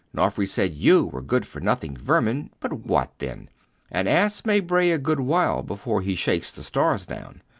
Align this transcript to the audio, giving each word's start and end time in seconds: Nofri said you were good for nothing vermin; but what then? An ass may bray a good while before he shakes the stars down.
Nofri 0.15 0.47
said 0.49 0.73
you 0.73 1.05
were 1.05 1.21
good 1.21 1.45
for 1.45 1.59
nothing 1.59 1.95
vermin; 1.95 2.49
but 2.59 2.73
what 2.87 3.11
then? 3.19 3.49
An 3.91 4.07
ass 4.07 4.43
may 4.47 4.59
bray 4.59 4.89
a 4.89 4.97
good 4.97 5.19
while 5.19 5.61
before 5.61 6.01
he 6.01 6.15
shakes 6.15 6.49
the 6.49 6.63
stars 6.63 7.05
down. 7.05 7.43